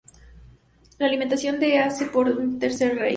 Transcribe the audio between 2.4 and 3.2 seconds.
tercer rail.